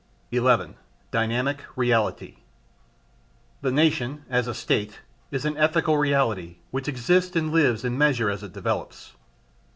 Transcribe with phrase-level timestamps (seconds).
[0.31, 0.77] 11.
[1.11, 2.37] Dynamic Reality.
[3.61, 8.31] The nation as a State is an ethical reality which exists and lives in measure
[8.31, 9.13] as it develops.